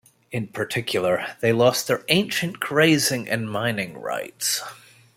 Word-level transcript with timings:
In 0.31 0.47
particular, 0.47 1.27
they 1.41 1.53
lost 1.53 1.85
their 1.87 2.03
ancient 2.07 2.59
grazing 2.59 3.29
and 3.29 3.47
mining 3.47 3.95
rights. 3.97 4.63